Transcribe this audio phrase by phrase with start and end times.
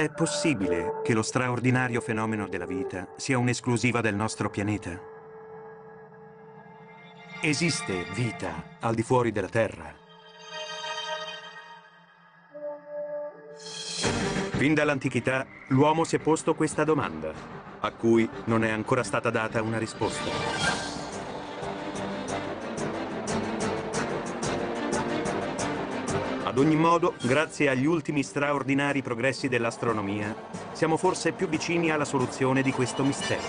[0.00, 4.98] È possibile che lo straordinario fenomeno della vita sia un'esclusiva del nostro pianeta?
[7.42, 9.94] Esiste vita al di fuori della Terra?
[14.52, 17.34] Fin dall'antichità l'uomo si è posto questa domanda,
[17.80, 20.99] a cui non è ancora stata data una risposta.
[26.50, 30.34] Ad ogni modo, grazie agli ultimi straordinari progressi dell'astronomia,
[30.72, 33.40] siamo forse più vicini alla soluzione di questo mistero.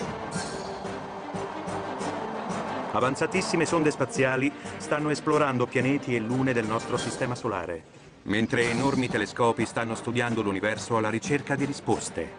[2.91, 7.83] Avanzatissime sonde spaziali stanno esplorando pianeti e lune del nostro sistema solare,
[8.25, 12.33] mentre enormi telescopi stanno studiando l'universo alla ricerca di risposte.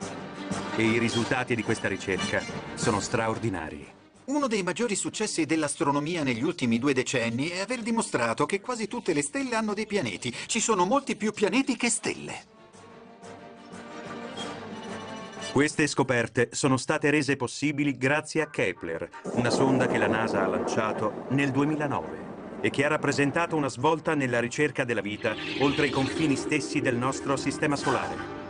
[0.76, 2.40] E i risultati di questa ricerca
[2.74, 4.00] sono straordinari.
[4.24, 9.12] Uno dei maggiori successi dell'astronomia negli ultimi due decenni è aver dimostrato che quasi tutte
[9.12, 10.32] le stelle hanno dei pianeti.
[10.46, 12.50] Ci sono molti più pianeti che stelle.
[15.50, 20.46] Queste scoperte sono state rese possibili grazie a Kepler, una sonda che la NASA ha
[20.46, 25.90] lanciato nel 2009 e che ha rappresentato una svolta nella ricerca della vita oltre i
[25.90, 28.41] confini stessi del nostro sistema solare.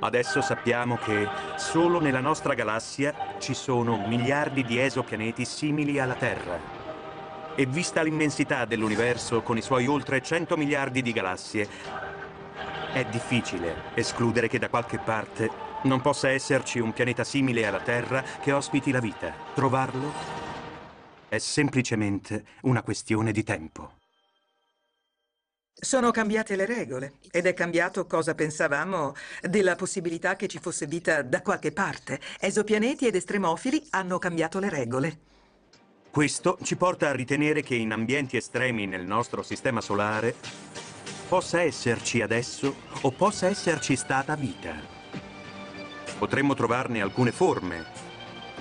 [0.00, 6.58] Adesso sappiamo che solo nella nostra galassia ci sono miliardi di esopianeti simili alla Terra.
[7.56, 11.68] E vista l'immensità dell'universo con i suoi oltre 100 miliardi di galassie,
[12.92, 15.50] è difficile escludere che da qualche parte
[15.82, 19.32] non possa esserci un pianeta simile alla Terra che ospiti la vita.
[19.52, 20.12] Trovarlo
[21.28, 23.97] è semplicemente una questione di tempo.
[25.80, 31.22] Sono cambiate le regole ed è cambiato cosa pensavamo della possibilità che ci fosse vita
[31.22, 32.18] da qualche parte.
[32.40, 35.18] Esopianeti ed estremofili hanno cambiato le regole.
[36.10, 40.34] Questo ci porta a ritenere che in ambienti estremi nel nostro sistema solare
[41.28, 44.74] possa esserci adesso o possa esserci stata vita.
[46.18, 47.86] Potremmo trovarne alcune forme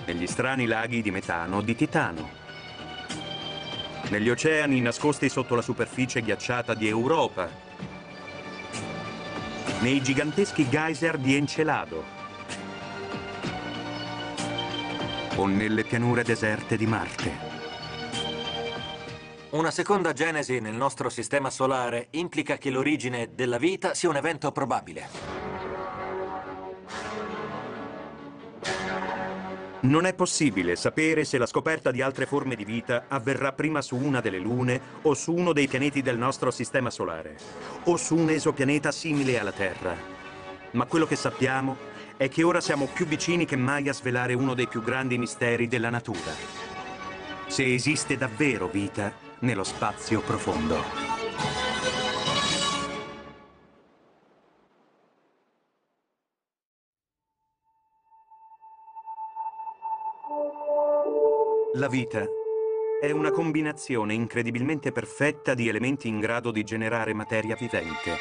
[0.06, 2.47] negli strani laghi di metano di titano
[4.10, 7.50] negli oceani nascosti sotto la superficie ghiacciata di Europa,
[9.82, 12.16] nei giganteschi geyser di Encelado
[15.36, 17.46] o nelle pianure deserte di Marte.
[19.50, 24.52] Una seconda genesi nel nostro sistema solare implica che l'origine della vita sia un evento
[24.52, 25.47] probabile.
[29.88, 33.96] Non è possibile sapere se la scoperta di altre forme di vita avverrà prima su
[33.96, 37.38] una delle lune o su uno dei pianeti del nostro sistema solare,
[37.86, 39.96] o su un esopianeta simile alla Terra.
[40.72, 41.78] Ma quello che sappiamo
[42.18, 45.70] è che ora siamo più vicini che mai a svelare uno dei più grandi misteri
[45.70, 46.34] della natura.
[47.48, 51.17] Se esiste davvero vita nello spazio profondo.
[61.78, 62.26] La vita
[63.00, 68.16] è una combinazione incredibilmente perfetta di elementi in grado di generare materia vivente.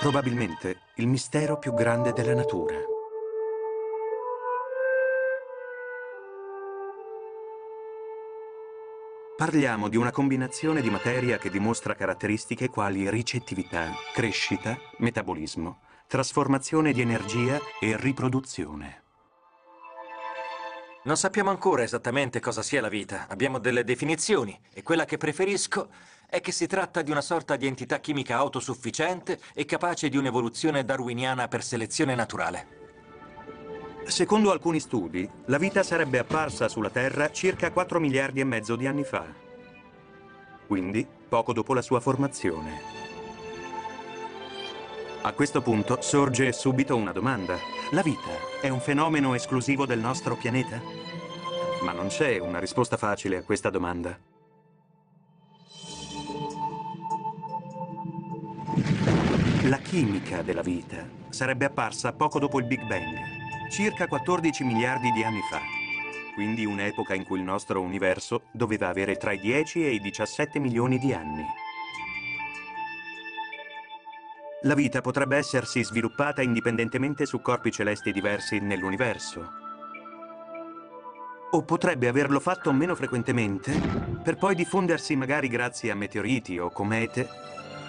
[0.00, 2.76] Probabilmente il mistero più grande della natura.
[9.38, 17.00] Parliamo di una combinazione di materia che dimostra caratteristiche quali ricettività, crescita, metabolismo, trasformazione di
[17.00, 19.03] energia e riproduzione.
[21.04, 23.26] Non sappiamo ancora esattamente cosa sia la vita.
[23.28, 25.88] Abbiamo delle definizioni e quella che preferisco
[26.26, 30.82] è che si tratta di una sorta di entità chimica autosufficiente e capace di un'evoluzione
[30.82, 32.82] darwiniana per selezione naturale.
[34.06, 38.86] Secondo alcuni studi, la vita sarebbe apparsa sulla Terra circa 4 miliardi e mezzo di
[38.86, 39.26] anni fa.
[40.66, 43.03] Quindi poco dopo la sua formazione.
[45.26, 47.56] A questo punto sorge subito una domanda.
[47.92, 48.28] La vita
[48.60, 50.82] è un fenomeno esclusivo del nostro pianeta?
[51.82, 54.18] Ma non c'è una risposta facile a questa domanda.
[59.62, 65.24] La chimica della vita sarebbe apparsa poco dopo il Big Bang, circa 14 miliardi di
[65.24, 65.60] anni fa.
[66.34, 70.58] Quindi un'epoca in cui il nostro universo doveva avere tra i 10 e i 17
[70.58, 71.63] milioni di anni.
[74.64, 79.52] La vita potrebbe essersi sviluppata indipendentemente su corpi celesti diversi nell'universo.
[81.50, 83.78] O potrebbe averlo fatto meno frequentemente,
[84.22, 87.28] per poi diffondersi magari grazie a meteoriti o comete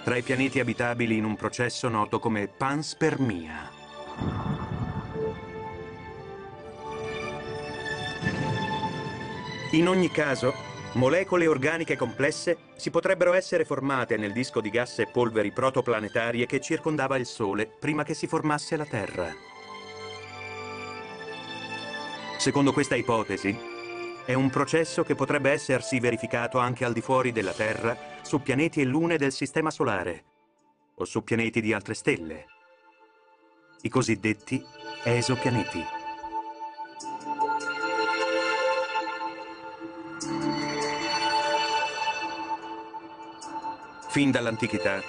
[0.04, 3.70] tra i pianeti abitabili in un processo noto come panspermia.
[9.70, 10.52] In ogni caso,
[10.96, 16.58] Molecole organiche complesse si potrebbero essere formate nel disco di gas e polveri protoplanetarie che
[16.58, 19.30] circondava il Sole prima che si formasse la Terra.
[22.38, 23.54] Secondo questa ipotesi,
[24.24, 28.80] è un processo che potrebbe essersi verificato anche al di fuori della Terra, su pianeti
[28.80, 30.24] e lune del Sistema Solare,
[30.94, 32.46] o su pianeti di altre stelle,
[33.82, 34.64] i cosiddetti
[35.04, 35.95] esopianeti.
[44.16, 45.02] Fin dall'antichità,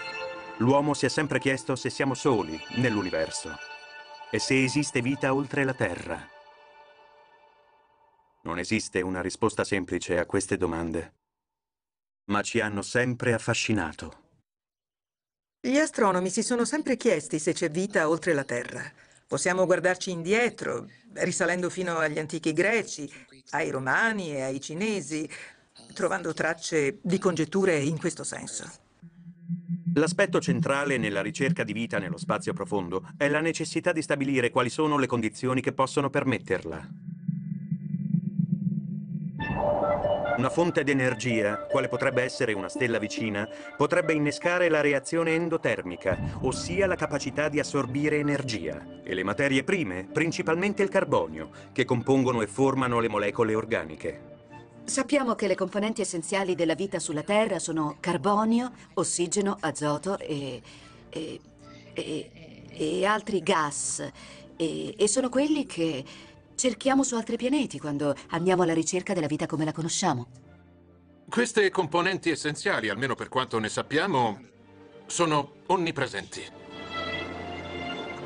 [0.57, 3.57] l'uomo si è sempre chiesto se siamo soli nell'universo
[4.29, 6.27] e se esiste vita oltre la Terra.
[8.43, 11.13] Non esiste una risposta semplice a queste domande,
[12.31, 14.41] ma ci hanno sempre affascinato.
[15.61, 18.91] Gli astronomi si sono sempre chiesti se c'è vita oltre la Terra.
[19.25, 23.09] Possiamo guardarci indietro, risalendo fino agli antichi greci,
[23.51, 25.29] ai romani e ai cinesi,
[25.93, 28.85] trovando tracce di congetture in questo senso.
[29.93, 34.69] L'aspetto centrale nella ricerca di vita nello spazio profondo è la necessità di stabilire quali
[34.69, 36.87] sono le condizioni che possono permetterla.
[40.37, 46.15] Una fonte di energia, quale potrebbe essere una stella vicina, potrebbe innescare la reazione endotermica,
[46.41, 52.43] ossia la capacità di assorbire energia, e le materie prime, principalmente il carbonio, che compongono
[52.43, 54.36] e formano le molecole organiche.
[54.87, 60.61] Sappiamo che le componenti essenziali della vita sulla Terra sono carbonio, ossigeno, azoto e,
[61.09, 61.41] e,
[61.91, 62.31] e,
[62.69, 64.09] e altri gas.
[64.55, 66.05] E, sono quelli che
[66.55, 70.27] cerchiamo su altri pianeti quando andiamo alla ricerca della vita come la conosciamo.
[71.27, 74.39] Queste componenti essenziali, almeno per quanto ne sappiamo,
[75.05, 76.66] sono onnipresenti.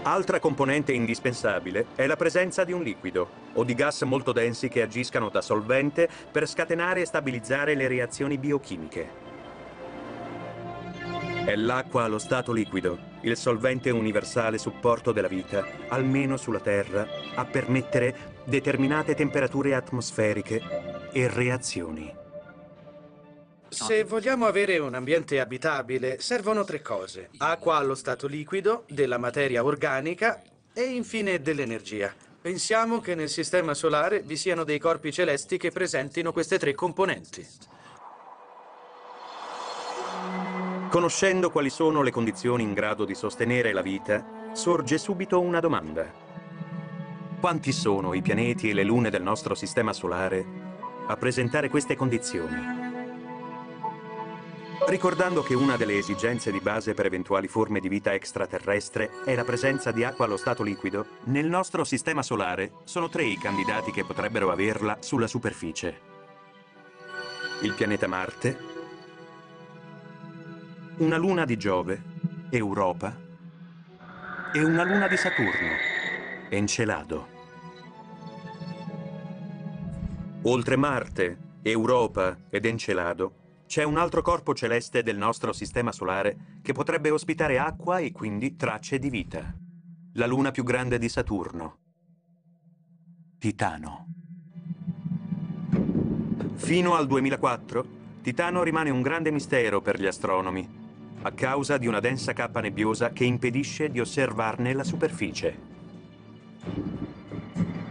[0.03, 4.81] Altra componente indispensabile è la presenza di un liquido o di gas molto densi che
[4.81, 9.29] agiscano da solvente per scatenare e stabilizzare le reazioni biochimiche.
[11.45, 17.45] È l'acqua allo stato liquido, il solvente universale supporto della vita, almeno sulla Terra, a
[17.45, 22.20] permettere determinate temperature atmosferiche e reazioni.
[23.73, 27.29] Se vogliamo avere un ambiente abitabile, servono tre cose.
[27.37, 30.41] Acqua allo stato liquido, della materia organica
[30.73, 32.13] e infine dell'energia.
[32.41, 37.47] Pensiamo che nel Sistema Solare vi siano dei corpi celesti che presentino queste tre componenti.
[40.89, 46.11] Conoscendo quali sono le condizioni in grado di sostenere la vita, sorge subito una domanda.
[47.39, 50.45] Quanti sono i pianeti e le lune del nostro Sistema Solare
[51.07, 52.80] a presentare queste condizioni?
[54.87, 59.43] Ricordando che una delle esigenze di base per eventuali forme di vita extraterrestre è la
[59.43, 64.03] presenza di acqua allo stato liquido, nel nostro sistema solare sono tre i candidati che
[64.03, 66.09] potrebbero averla sulla superficie.
[67.61, 68.57] Il pianeta Marte,
[70.97, 72.01] una luna di Giove,
[72.49, 73.15] Europa,
[74.53, 75.69] e una luna di Saturno,
[76.49, 77.27] Encelado.
[80.43, 83.40] Oltre Marte, Europa ed Encelado,
[83.71, 88.57] c'è un altro corpo celeste del nostro sistema solare che potrebbe ospitare acqua e quindi
[88.57, 89.55] tracce di vita.
[90.15, 91.77] La luna più grande di Saturno.
[93.39, 94.07] Titano.
[96.55, 97.85] Fino al 2004,
[98.21, 100.67] Titano rimane un grande mistero per gli astronomi,
[101.21, 105.57] a causa di una densa cappa nebbiosa che impedisce di osservarne la superficie.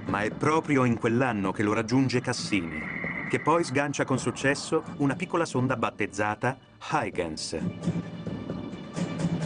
[0.08, 2.99] Ma è proprio in quell'anno che lo raggiunge Cassini,
[3.30, 6.58] che poi sgancia con successo una piccola sonda battezzata
[6.90, 7.56] Huygens,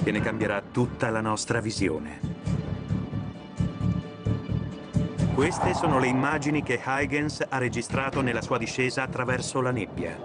[0.03, 2.19] che ne cambierà tutta la nostra visione.
[5.35, 10.19] Queste sono le immagini che Huygens ha registrato nella sua discesa attraverso la nebbia.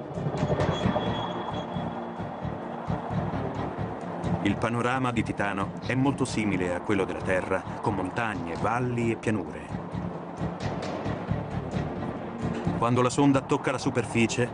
[4.44, 9.18] Il panorama di Titano è molto simile a quello della Terra, con montagne, valli e
[9.18, 10.09] pianure.
[12.80, 14.50] Quando la sonda tocca la superficie,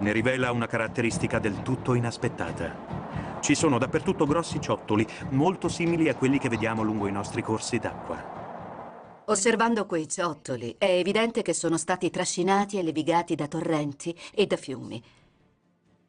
[0.00, 3.38] ne rivela una caratteristica del tutto inaspettata.
[3.40, 7.78] Ci sono dappertutto grossi ciottoli, molto simili a quelli che vediamo lungo i nostri corsi
[7.78, 9.22] d'acqua.
[9.26, 14.56] Osservando quei ciottoli, è evidente che sono stati trascinati e levigati da torrenti e da
[14.56, 15.00] fiumi.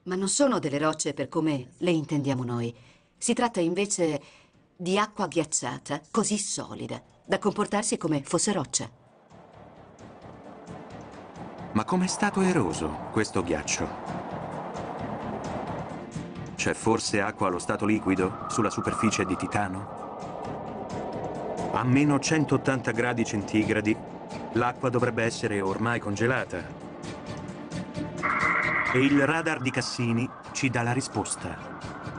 [0.06, 2.76] Ma non sono delle rocce per come le intendiamo noi.
[3.16, 4.20] Si tratta invece
[4.76, 9.04] di acqua ghiacciata, così solida, da comportarsi come fosse roccia.
[11.76, 13.86] Ma com'è stato eroso questo ghiaccio?
[16.56, 20.94] C'è forse acqua allo stato liquido sulla superficie di Titano?
[21.74, 23.94] A meno 180 gradi centigradi
[24.54, 26.64] l'acqua dovrebbe essere ormai congelata.
[28.94, 31.58] E il radar di Cassini ci dà la risposta.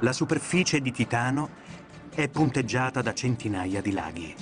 [0.00, 1.48] La superficie di Titano
[2.14, 4.34] è punteggiata da centinaia di laghi.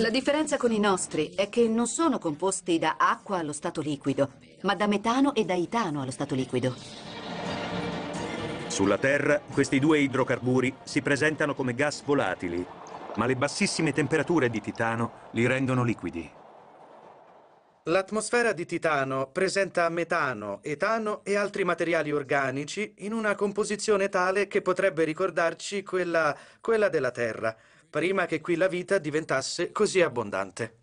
[0.00, 4.30] La differenza con i nostri è che non sono composti da acqua allo stato liquido,
[4.62, 6.74] ma da metano e da itano allo stato liquido.
[8.68, 12.64] Sulla Terra questi due idrocarburi si presentano come gas volatili,
[13.16, 16.30] ma le bassissime temperature di Titano li rendono liquidi.
[17.84, 24.62] L'atmosfera di Titano presenta metano, etano e altri materiali organici in una composizione tale che
[24.62, 27.54] potrebbe ricordarci quella, quella della Terra,
[27.90, 30.78] prima che qui la vita diventasse così abbondante.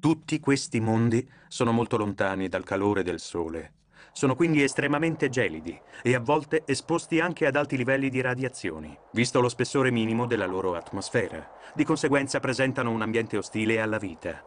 [0.00, 3.74] Tutti questi mondi sono molto lontani dal calore del Sole.
[4.12, 9.40] Sono quindi estremamente gelidi e a volte esposti anche ad alti livelli di radiazioni, visto
[9.40, 11.48] lo spessore minimo della loro atmosfera.
[11.72, 14.44] Di conseguenza presentano un ambiente ostile alla vita.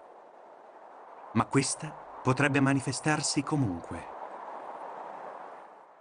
[1.34, 1.90] Ma questa
[2.22, 4.12] potrebbe manifestarsi comunque.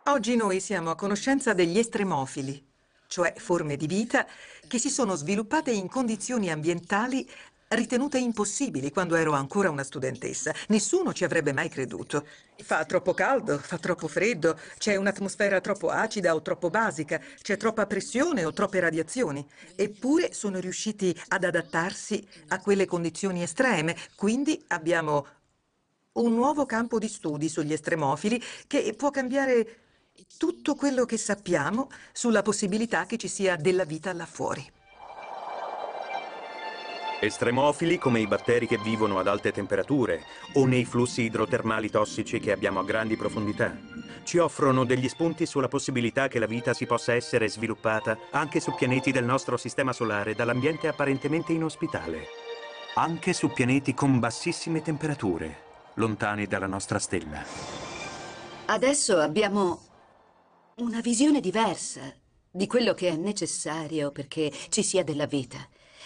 [0.06, 2.71] Oggi noi siamo a conoscenza degli estremofili,
[3.12, 4.26] cioè forme di vita
[4.66, 7.28] che si sono sviluppate in condizioni ambientali
[7.68, 10.54] ritenute impossibili quando ero ancora una studentessa.
[10.68, 12.26] Nessuno ci avrebbe mai creduto.
[12.62, 17.86] Fa troppo caldo, fa troppo freddo, c'è un'atmosfera troppo acida o troppo basica, c'è troppa
[17.86, 19.46] pressione o troppe radiazioni.
[19.76, 23.94] Eppure sono riusciti ad adattarsi a quelle condizioni estreme.
[24.16, 25.26] Quindi abbiamo
[26.12, 29.82] un nuovo campo di studi sugli estremofili che può cambiare
[30.36, 34.70] tutto quello che sappiamo sulla possibilità che ci sia della vita là fuori.
[37.20, 40.24] Estremofili come i batteri che vivono ad alte temperature
[40.54, 43.78] o nei flussi idrotermali tossici che abbiamo a grandi profondità.
[44.24, 48.74] Ci offrono degli spunti sulla possibilità che la vita si possa essere sviluppata anche su
[48.74, 52.26] pianeti del nostro sistema solare dall'ambiente apparentemente inospitale.
[52.94, 55.62] Anche su pianeti con bassissime temperature,
[55.94, 57.44] lontani dalla nostra stella.
[58.66, 59.80] Adesso abbiamo
[60.76, 62.00] una visione diversa
[62.50, 65.58] di quello che è necessario perché ci sia della vita.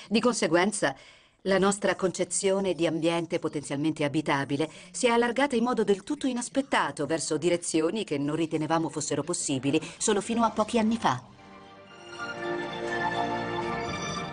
[0.09, 0.95] Di conseguenza,
[1.43, 7.07] la nostra concezione di ambiente potenzialmente abitabile si è allargata in modo del tutto inaspettato
[7.07, 11.23] verso direzioni che non ritenevamo fossero possibili solo fino a pochi anni fa.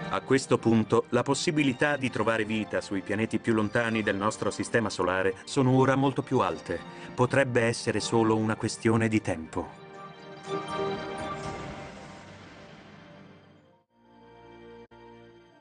[0.09, 4.89] A questo punto, la possibilità di trovare vita sui pianeti più lontani del nostro sistema
[4.89, 6.79] solare sono ora molto più alte.
[7.13, 9.82] Potrebbe essere solo una questione di tempo.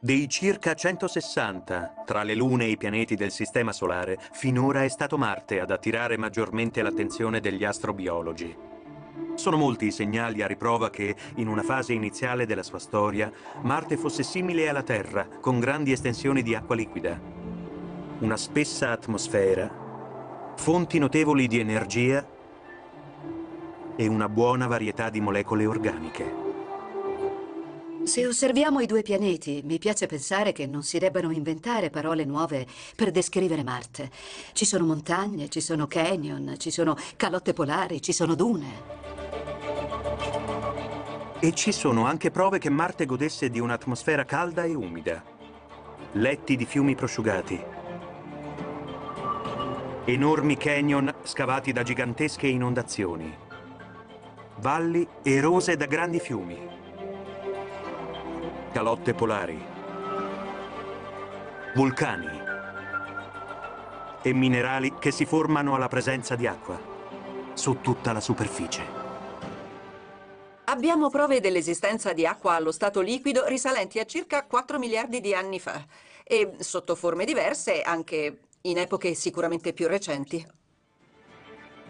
[0.05, 5.17] Dei circa 160 tra le lune e i pianeti del Sistema Solare, finora è stato
[5.17, 8.53] Marte ad attirare maggiormente l'attenzione degli astrobiologi.
[9.37, 13.31] Sono molti i segnali a riprova che, in una fase iniziale della sua storia,
[13.63, 17.21] Marte fosse simile alla Terra, con grandi estensioni di acqua liquida,
[18.19, 22.27] una spessa atmosfera, fonti notevoli di energia
[23.95, 26.42] e una buona varietà di molecole organiche.
[28.05, 32.67] Se osserviamo i due pianeti, mi piace pensare che non si debbano inventare parole nuove
[32.97, 34.11] per descrivere Marte.
[34.53, 39.01] Ci sono montagne, ci sono canyon, ci sono calotte polari, ci sono dune.
[41.39, 45.23] E ci sono anche prove che Marte godesse di un'atmosfera calda e umida.
[46.13, 47.61] Letti di fiumi prosciugati.
[50.07, 53.33] Enormi canyon scavati da gigantesche inondazioni.
[54.57, 56.81] Valli erose da grandi fiumi
[58.73, 59.63] calotte polari,
[61.75, 62.41] vulcani
[64.23, 66.81] e minerali che si formano alla presenza di acqua
[67.53, 69.01] su tutta la superficie.
[70.65, 75.61] Abbiamo prove dell'esistenza di acqua allo stato liquido risalenti a circa 4 miliardi di anni
[75.61, 75.85] fa
[76.25, 80.61] e sotto forme diverse anche in epoche sicuramente più recenti.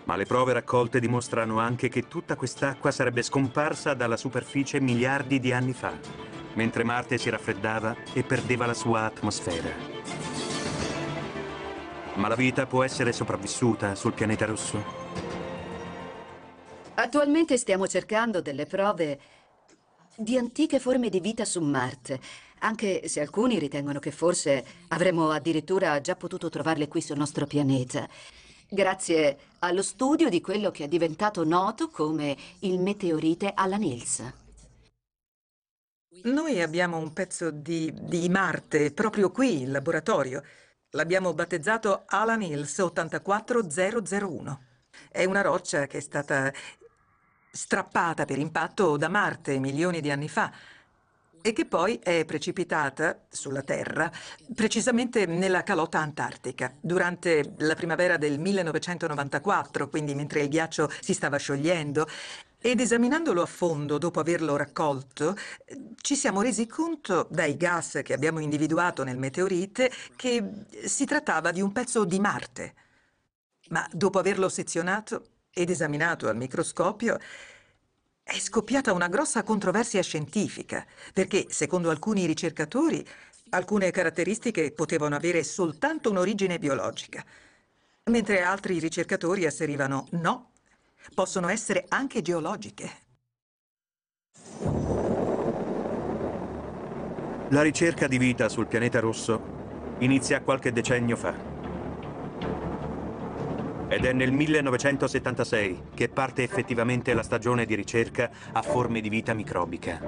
[0.04, 5.52] Ma le prove raccolte dimostrano anche che tutta quest'acqua sarebbe scomparsa dalla superficie miliardi di
[5.52, 9.70] anni fa mentre Marte si raffreddava e perdeva la sua atmosfera.
[12.14, 14.84] Ma la vita può essere sopravvissuta sul pianeta rosso?
[16.94, 19.20] Attualmente stiamo cercando delle prove
[20.14, 22.20] di antiche forme di vita su Marte,
[22.58, 28.06] anche se alcuni ritengono che forse avremmo addirittura già potuto trovarle qui sul nostro pianeta,
[28.68, 34.41] grazie allo studio di quello che è diventato noto come il meteorite Alla-Nils.
[36.20, 40.44] Noi abbiamo un pezzo di, di Marte proprio qui in laboratorio.
[40.90, 44.62] L'abbiamo battezzato Alan Hills 84001.
[45.10, 46.52] È una roccia che è stata
[47.50, 50.52] strappata per impatto da Marte milioni di anni fa.
[51.44, 54.08] e che poi è precipitata sulla Terra,
[54.54, 61.38] precisamente nella calotta antartica, durante la primavera del 1994, quindi mentre il ghiaccio si stava
[61.38, 62.06] sciogliendo.
[62.64, 65.36] Ed esaminandolo a fondo, dopo averlo raccolto,
[66.00, 70.48] ci siamo resi conto, dai gas che abbiamo individuato nel meteorite, che
[70.84, 72.74] si trattava di un pezzo di Marte.
[73.70, 77.18] Ma dopo averlo sezionato ed esaminato al microscopio,
[78.22, 83.04] è scoppiata una grossa controversia scientifica, perché, secondo alcuni ricercatori,
[83.50, 87.24] alcune caratteristiche potevano avere soltanto un'origine biologica,
[88.04, 90.51] mentre altri ricercatori asserivano no,
[91.14, 92.90] possono essere anche geologiche.
[97.50, 101.34] La ricerca di vita sul pianeta rosso inizia qualche decennio fa.
[103.88, 109.34] Ed è nel 1976 che parte effettivamente la stagione di ricerca a forme di vita
[109.34, 110.00] microbica.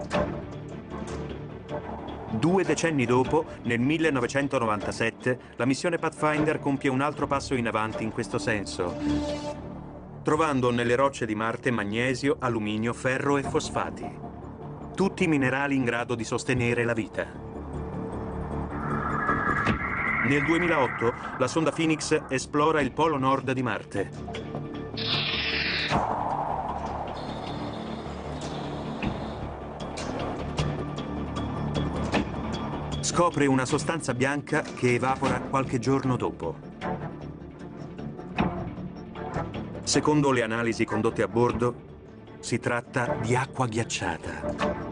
[2.31, 8.11] Due decenni dopo, nel 1997, la missione Pathfinder compie un altro passo in avanti in
[8.11, 8.97] questo senso,
[10.25, 14.11] trovando nelle rocce di Marte magnesio, alluminio, ferro e fosfati.
[14.97, 17.27] Tutti minerali in grado di sostenere la vita.
[20.27, 24.11] Nel 2008 la sonda Phoenix esplora il polo nord di Marte.
[33.01, 36.74] Scopre una sostanza bianca che evapora qualche giorno dopo.
[39.85, 41.75] Secondo le analisi condotte a bordo,
[42.41, 44.83] si tratta di acqua ghiacciata.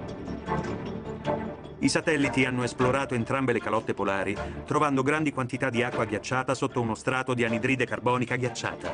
[1.78, 6.82] I satelliti hanno esplorato entrambe le calotte polari, trovando grandi quantità di acqua ghiacciata sotto
[6.82, 8.92] uno strato di anidride carbonica ghiacciata.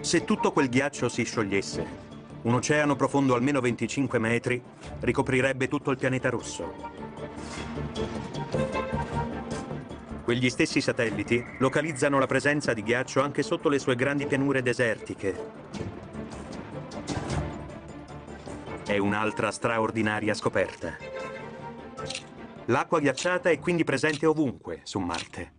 [0.00, 1.86] Se tutto quel ghiaccio si sciogliesse,
[2.42, 4.60] un oceano profondo almeno 25 metri
[5.00, 6.72] ricoprirebbe tutto il pianeta rosso.
[10.28, 15.34] Quegli stessi satelliti localizzano la presenza di ghiaccio anche sotto le sue grandi pianure desertiche.
[18.84, 20.94] È un'altra straordinaria scoperta.
[22.66, 25.54] L'acqua ghiacciata è quindi presente ovunque su Marte.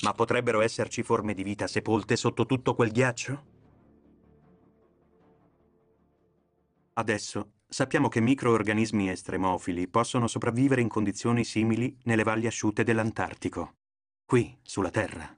[0.00, 3.44] Ma potrebbero esserci forme di vita sepolte sotto tutto quel ghiaccio?
[6.94, 13.74] Adesso sappiamo che microorganismi estremofili possono sopravvivere in condizioni simili nelle valli asciute dell'Antartico,
[14.26, 15.34] qui sulla Terra.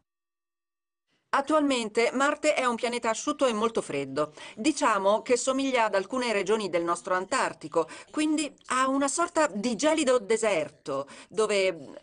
[1.31, 4.33] Attualmente Marte è un pianeta asciutto e molto freddo.
[4.57, 10.19] Diciamo che somiglia ad alcune regioni del nostro Antartico, quindi ha una sorta di gelido
[10.19, 12.01] deserto, dove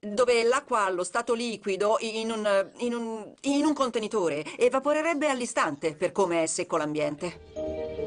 [0.00, 6.12] dove l'acqua allo stato liquido in un, in, un, in un, contenitore evaporerebbe all'istante per
[6.12, 7.40] come è secco l'ambiente.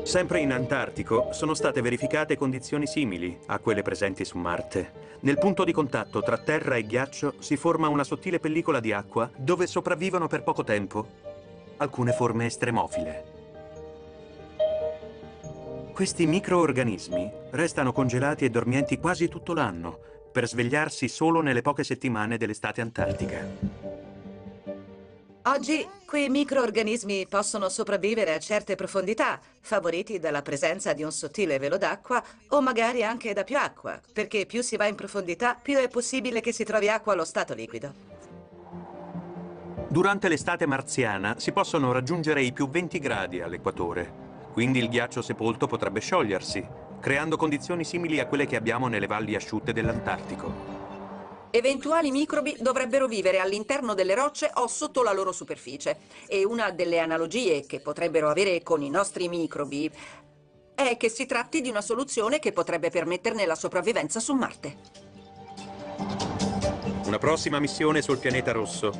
[0.04, 5.10] Sempre in Antartico sono state verificate condizioni simili a quelle presenti su Marte.
[5.22, 9.30] Nel punto di contatto tra terra e ghiaccio si forma una sottile pellicola di acqua
[9.36, 11.06] dove sopravvivono per poco tempo
[11.78, 13.40] alcune forme estremofile.
[15.94, 20.00] Questi microorganismi restano congelati e dormienti quasi tutto l'anno,
[20.32, 23.90] per svegliarsi solo nelle poche settimane dell'estate antartica.
[25.46, 31.78] Oggi quei microorganismi possono sopravvivere a certe profondità, favoriti dalla presenza di un sottile velo
[31.78, 35.88] d'acqua o magari anche da più acqua, perché più si va in profondità, più è
[35.88, 37.92] possibile che si trovi acqua allo stato liquido.
[39.88, 44.14] Durante l'estate marziana si possono raggiungere i più 20 gradi all'equatore,
[44.54, 46.66] quindi il ghiaccio sepolto potrebbe sciogliersi,
[47.02, 50.80] creando condizioni simili a quelle che abbiamo nelle valli asciutte dell'Antartico.
[51.54, 55.98] Eventuali microbi dovrebbero vivere all'interno delle rocce o sotto la loro superficie.
[56.28, 59.92] E una delle analogie che potrebbero avere con i nostri microbi
[60.74, 64.78] è che si tratti di una soluzione che potrebbe permetterne la sopravvivenza su Marte.
[67.06, 68.94] Una prossima missione sul pianeta rosso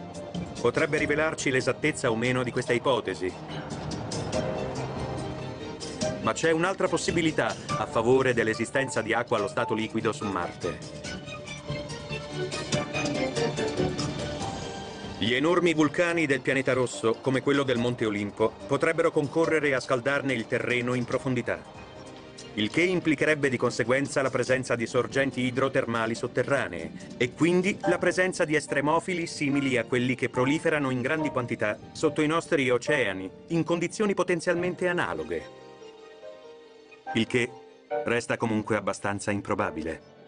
[0.60, 3.34] potrebbe rivelarci l'esattezza o meno di questa ipotesi.
[6.22, 10.78] Ma c'è un'altra possibilità a favore dell'esistenza di acqua allo stato liquido su Marte.
[15.18, 20.34] Gli enormi vulcani del pianeta rosso, come quello del Monte Olimpo, potrebbero concorrere a scaldarne
[20.34, 21.60] il terreno in profondità,
[22.56, 28.46] il che implicherebbe di conseguenza la presenza di sorgenti idrotermali sotterranee e quindi la presenza
[28.46, 33.64] di estremofili simili a quelli che proliferano in grandi quantità sotto i nostri oceani, in
[33.64, 35.61] condizioni potenzialmente analoghe
[37.14, 37.50] il che
[38.06, 40.20] resta comunque abbastanza improbabile.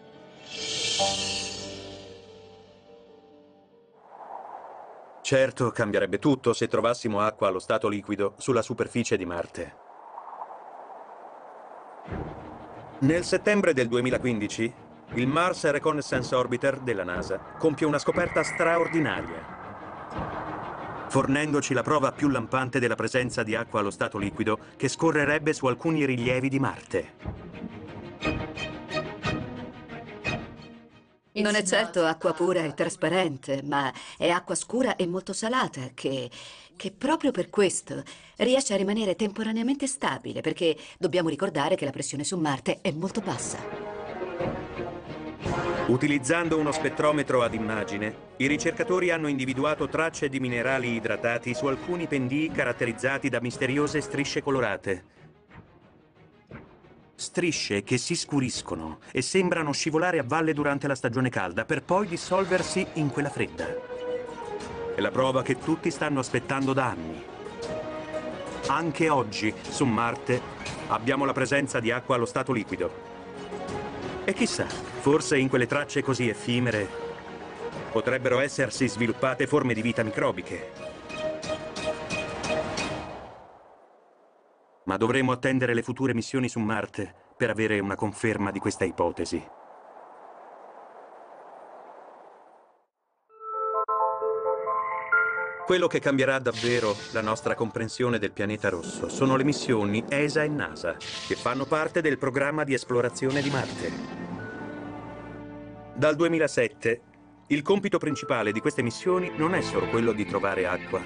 [5.22, 9.82] Certo, cambierebbe tutto se trovassimo acqua allo stato liquido sulla superficie di Marte.
[12.98, 14.74] Nel settembre del 2015,
[15.14, 20.43] il Mars Reconnaissance Orbiter della NASA compie una scoperta straordinaria,
[21.14, 25.66] fornendoci la prova più lampante della presenza di acqua allo stato liquido che scorrerebbe su
[25.66, 27.12] alcuni rilievi di Marte.
[31.34, 36.28] Non è certo acqua pura e trasparente, ma è acqua scura e molto salata che,
[36.74, 38.02] che proprio per questo
[38.38, 43.20] riesce a rimanere temporaneamente stabile, perché dobbiamo ricordare che la pressione su Marte è molto
[43.20, 43.83] bassa.
[45.86, 52.06] Utilizzando uno spettrometro ad immagine, i ricercatori hanno individuato tracce di minerali idratati su alcuni
[52.06, 55.04] pendii caratterizzati da misteriose strisce colorate.
[57.14, 62.06] Strisce che si scuriscono e sembrano scivolare a valle durante la stagione calda per poi
[62.06, 63.66] dissolversi in quella fredda.
[64.94, 67.22] È la prova che tutti stanno aspettando da anni.
[68.68, 70.40] Anche oggi, su Marte,
[70.86, 73.12] abbiamo la presenza di acqua allo stato liquido.
[74.24, 74.66] E chissà,
[75.04, 76.88] forse in quelle tracce così effimere
[77.92, 80.72] potrebbero essersi sviluppate forme di vita microbiche.
[84.84, 89.46] Ma dovremo attendere le future missioni su Marte per avere una conferma di questa ipotesi.
[95.66, 100.48] Quello che cambierà davvero la nostra comprensione del pianeta rosso sono le missioni ESA e
[100.48, 104.23] NASA, che fanno parte del programma di esplorazione di Marte.
[105.96, 107.00] Dal 2007,
[107.46, 111.00] il compito principale di queste missioni non è solo quello di trovare acqua,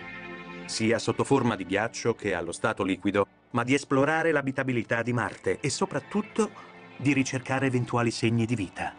[0.64, 5.58] sia sotto forma di ghiaccio che allo stato liquido, ma di esplorare l'abitabilità di Marte
[5.60, 6.50] e soprattutto
[6.96, 8.94] di ricercare eventuali segni di vita.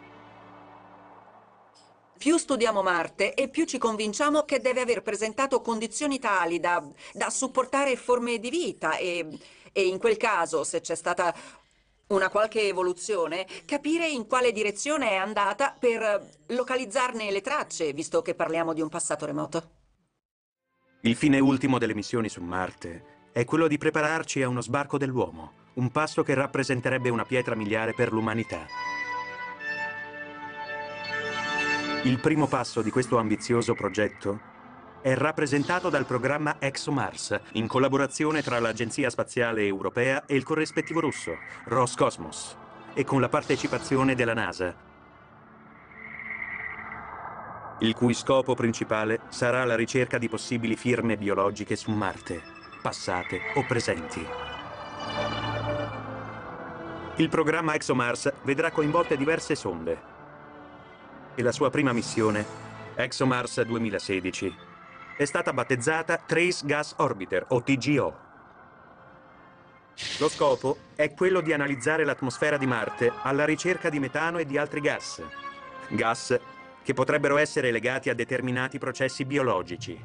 [2.19, 7.32] Più studiamo Marte e più ci convinciamo che deve aver presentato condizioni tali da, da
[7.32, 9.28] supportare forme di vita e,
[9.71, 11.34] e in quel caso, se c'è stata
[12.10, 18.34] una qualche evoluzione, capire in quale direzione è andata per localizzarne le tracce, visto che
[18.34, 19.69] parliamo di un passato remoto.
[21.02, 25.52] Il fine ultimo delle missioni su Marte è quello di prepararci a uno sbarco dell'uomo,
[25.76, 28.65] un passo che rappresenterebbe una pietra miliare per l'umanità.
[32.04, 34.49] Il primo passo di questo ambizioso progetto
[35.02, 41.38] è rappresentato dal programma ExoMars, in collaborazione tra l'Agenzia Spaziale Europea e il corrispettivo russo,
[41.66, 42.56] Roscosmos,
[42.94, 44.88] e con la partecipazione della NASA,
[47.82, 53.66] il cui scopo principale sarà la ricerca di possibili firme biologiche su Marte passate o
[53.66, 54.26] presenti.
[57.16, 60.02] Il programma ExoMars vedrà coinvolte diverse sonde
[61.36, 62.46] e la sua prima missione,
[62.96, 64.56] ExoMars 2016,
[65.20, 68.18] è stata battezzata Trace Gas Orbiter, o TGO.
[70.20, 74.58] Lo scopo è quello di analizzare l'atmosfera di Marte alla ricerca di metano e di
[74.58, 75.22] altri gas.
[75.90, 76.40] Gas
[76.82, 80.02] che potrebbero essere legati a determinati processi biologici.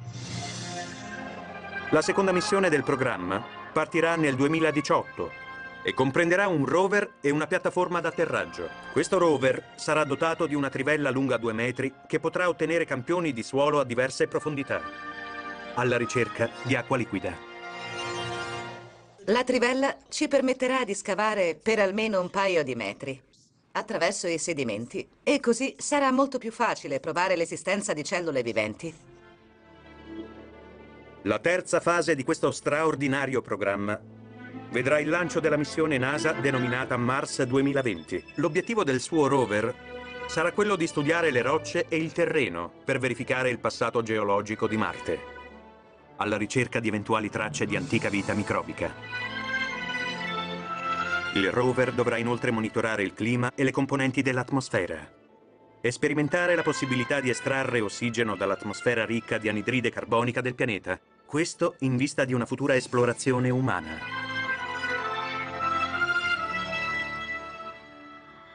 [1.90, 3.40] La seconda missione del programma
[3.72, 5.43] partirà nel 2018
[5.84, 8.70] e comprenderà un rover e una piattaforma d'atterraggio.
[8.90, 13.42] Questo rover sarà dotato di una trivella lunga 2 metri che potrà ottenere campioni di
[13.42, 14.80] suolo a diverse profondità,
[15.74, 17.36] alla ricerca di acqua liquida.
[19.26, 23.22] La trivella ci permetterà di scavare per almeno un paio di metri
[23.76, 28.94] attraverso i sedimenti e così sarà molto più facile provare l'esistenza di cellule viventi.
[31.22, 33.98] La terza fase di questo straordinario programma
[34.74, 38.24] vedrà il lancio della missione NASA denominata Mars 2020.
[38.34, 39.72] L'obiettivo del suo rover
[40.26, 44.76] sarà quello di studiare le rocce e il terreno per verificare il passato geologico di
[44.76, 45.20] Marte,
[46.16, 48.92] alla ricerca di eventuali tracce di antica vita microbica.
[51.34, 55.08] Il rover dovrà inoltre monitorare il clima e le componenti dell'atmosfera
[55.80, 61.76] e sperimentare la possibilità di estrarre ossigeno dall'atmosfera ricca di anidride carbonica del pianeta, questo
[61.80, 64.23] in vista di una futura esplorazione umana.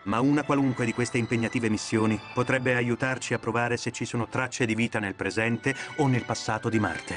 [0.09, 4.65] Ma una qualunque di queste impegnative missioni potrebbe aiutarci a provare se ci sono tracce
[4.65, 7.15] di vita nel presente o nel passato di Marte.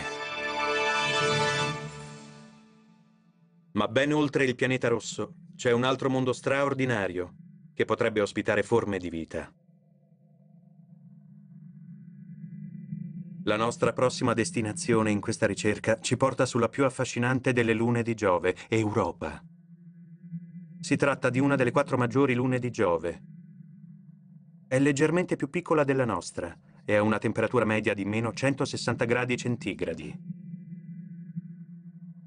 [3.73, 7.33] Ma ben oltre il pianeta rosso c'è un altro mondo straordinario
[7.73, 9.51] che potrebbe ospitare forme di vita.
[13.45, 18.15] La nostra prossima destinazione in questa ricerca ci porta sulla più affascinante delle lune di
[18.15, 19.43] Giove, Europa.
[20.83, 23.23] Si tratta di una delle quattro maggiori lune di Giove.
[24.67, 29.37] È leggermente più piccola della nostra e ha una temperatura media di meno 160 gradi
[29.37, 30.13] centigradi.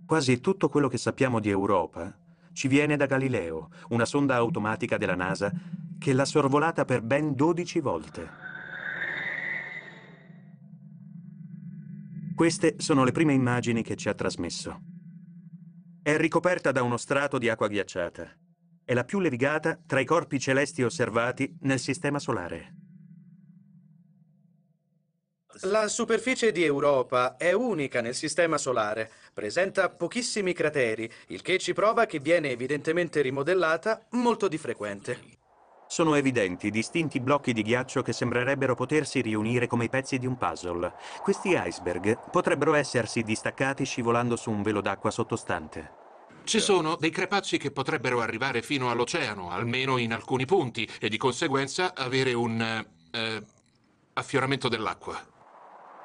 [0.05, 2.17] Quasi tutto quello che sappiamo di Europa
[2.53, 5.51] ci viene da Galileo, una sonda automatica della NASA
[5.99, 8.29] che l'ha sorvolata per ben 12 volte.
[12.33, 14.79] Queste sono le prime immagini che ci ha trasmesso.
[16.01, 18.43] È ricoperta da uno strato di acqua ghiacciata.
[18.85, 22.75] È la più levigata tra i corpi celesti osservati nel Sistema Solare.
[25.61, 31.73] La superficie di Europa è unica nel Sistema Solare, presenta pochissimi crateri, il che ci
[31.73, 35.19] prova che viene evidentemente rimodellata molto di frequente.
[35.87, 40.37] Sono evidenti distinti blocchi di ghiaccio che sembrerebbero potersi riunire come i pezzi di un
[40.37, 40.93] puzzle.
[41.23, 46.04] Questi iceberg potrebbero essersi distaccati scivolando su un velo d'acqua sottostante.
[46.45, 51.17] Ci sono dei crepacci che potrebbero arrivare fino all'oceano, almeno in alcuni punti, e di
[51.17, 53.45] conseguenza avere un eh,
[54.13, 55.19] affioramento dell'acqua.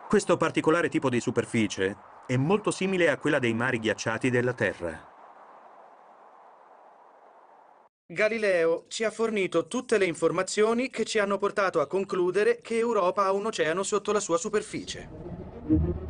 [0.08, 1.94] Questo particolare tipo di superficie
[2.26, 5.08] è molto simile a quella dei mari ghiacciati della Terra.
[8.06, 13.24] Galileo ci ha fornito tutte le informazioni che ci hanno portato a concludere che Europa
[13.24, 16.09] ha un oceano sotto la sua superficie.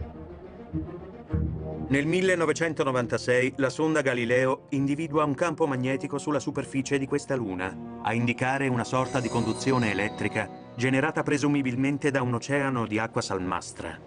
[1.90, 8.14] Nel 1996 la sonda Galileo individua un campo magnetico sulla superficie di questa luna, a
[8.14, 14.00] indicare una sorta di conduzione elettrica generata presumibilmente da un oceano di acqua salmastra,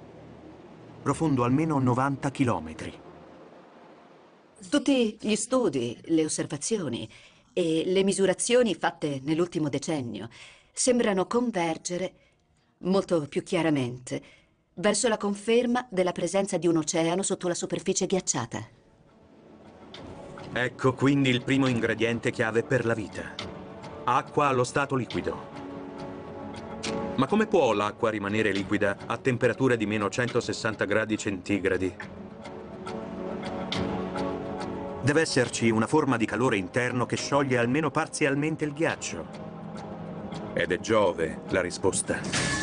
[1.01, 2.93] profondo almeno 90 chilometri.
[4.69, 7.05] Tutti gli studi, le osservazioni
[7.51, 10.29] e le misurazioni fatte nell'ultimo decennio
[10.71, 12.13] sembrano convergere
[12.77, 14.42] molto più chiaramente
[14.75, 18.67] verso la conferma della presenza di un oceano sotto la superficie ghiacciata.
[20.53, 23.33] Ecco quindi il primo ingrediente chiave per la vita.
[24.03, 25.51] Acqua allo stato liquido.
[27.15, 31.95] Ma come può l'acqua rimanere liquida a temperatura di meno 160 gradi centigradi?
[35.01, 39.25] Deve esserci una forma di calore interno che scioglie almeno parzialmente il ghiaccio.
[40.53, 42.62] Ed è Giove la risposta.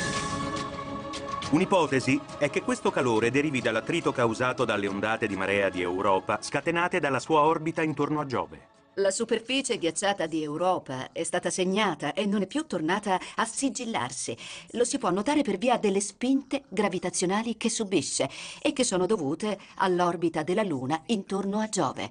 [1.50, 7.00] Un'ipotesi è che questo calore derivi dall'attrito causato dalle ondate di marea di Europa scatenate
[7.00, 8.68] dalla sua orbita intorno a Giove.
[8.94, 14.36] La superficie ghiacciata di Europa è stata segnata e non è più tornata a sigillarsi.
[14.72, 18.30] Lo si può notare per via delle spinte gravitazionali che subisce
[18.62, 22.10] e che sono dovute all'orbita della Luna intorno a Giove.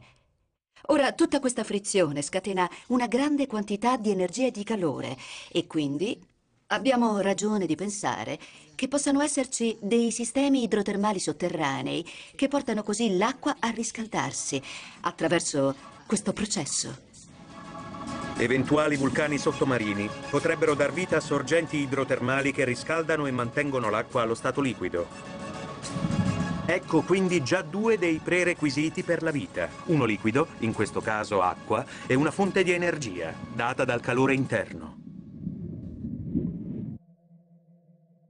[0.88, 5.15] Ora, tutta questa frizione scatena una grande quantità di energia e di calore
[5.49, 6.28] e quindi
[6.72, 8.38] abbiamo ragione di pensare
[8.76, 12.06] che possano esserci dei sistemi idrotermali sotterranei
[12.36, 14.62] che portano così l'acqua a riscaldarsi
[15.02, 17.08] attraverso questo processo.
[18.38, 24.36] Eventuali vulcani sottomarini potrebbero dar vita a sorgenti idrotermali che riscaldano e mantengono l'acqua allo
[24.36, 25.08] stato liquido.
[26.66, 29.68] Ecco quindi già due dei prerequisiti per la vita.
[29.86, 35.09] Uno liquido, in questo caso acqua, e una fonte di energia, data dal calore interno.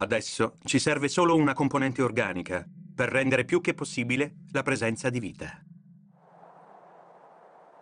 [0.02, 5.20] Adesso ci serve solo una componente organica per rendere più che possibile la presenza di
[5.20, 5.62] vita.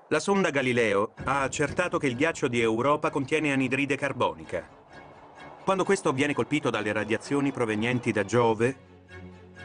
[0.09, 4.67] La sonda Galileo ha accertato che il ghiaccio di Europa contiene anidride carbonica.
[5.63, 8.75] Quando questo viene colpito dalle radiazioni provenienti da Giove,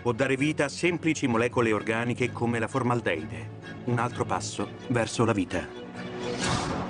[0.03, 3.51] può dare vita a semplici molecole organiche come la formaldeide,
[3.85, 6.82] un altro passo verso la vita.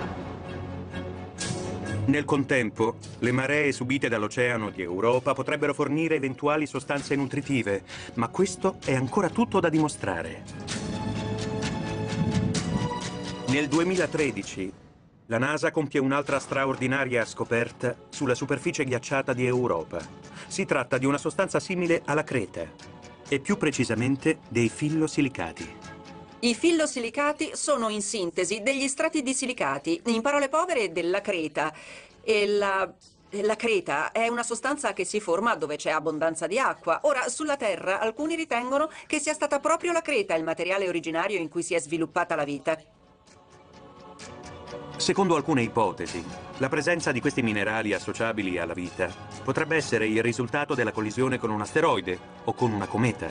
[2.05, 7.85] Nel contempo, le maree subite dall'oceano di Europa potrebbero fornire eventuali sostanze nutritive,
[8.15, 10.43] ma questo è ancora tutto da dimostrare.
[13.49, 14.73] Nel 2013
[15.27, 20.01] la NASA compie un'altra straordinaria scoperta sulla superficie ghiacciata di Europa.
[20.49, 22.67] Si tratta di una sostanza simile alla creta
[23.29, 25.82] e più precisamente dei fillosilicati.
[26.44, 31.72] I fillosilicati sono in sintesi degli strati di silicati, in parole povere della creta.
[32.24, 32.92] E la
[33.40, 37.00] la creta è una sostanza che si forma dove c'è abbondanza di acqua.
[37.05, 41.48] Ora, sulla Terra, alcuni ritengono che sia stata proprio la creta il materiale originario in
[41.48, 42.78] cui si è sviluppata la vita.
[44.96, 46.22] Secondo alcune ipotesi,
[46.59, 49.11] la presenza di questi minerali associabili alla vita
[49.42, 53.31] potrebbe essere il risultato della collisione con un asteroide o con una cometa.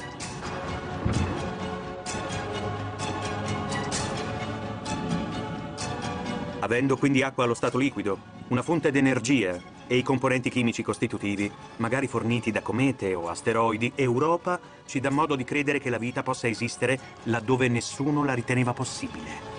[6.63, 8.19] Avendo quindi acqua allo stato liquido,
[8.49, 14.59] una fonte d'energia e i componenti chimici costitutivi, magari forniti da comete o asteroidi, Europa
[14.85, 19.49] ci dà modo di credere che la vita possa esistere laddove nessuno la riteneva possibile.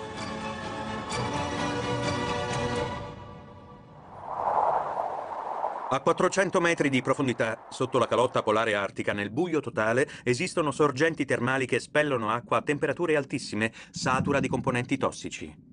[5.89, 11.25] A 400 metri di profondità, sotto la calotta polare artica, nel buio totale, esistono sorgenti
[11.25, 15.72] termali che espellono acqua a temperature altissime, satura di componenti tossici.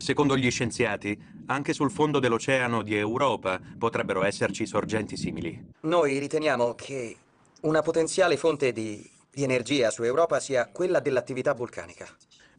[0.00, 5.72] Secondo gli scienziati, anche sul fondo dell'oceano di Europa potrebbero esserci sorgenti simili.
[5.80, 7.16] Noi riteniamo che
[7.62, 12.08] una potenziale fonte di, di energia su Europa sia quella dell'attività vulcanica.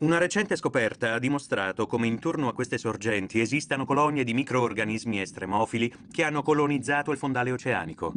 [0.01, 5.91] Una recente scoperta ha dimostrato come intorno a queste sorgenti esistano colonie di microorganismi estremofili
[6.11, 8.13] che hanno colonizzato il fondale oceanico.